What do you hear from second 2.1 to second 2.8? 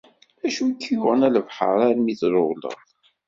i trewleḍ?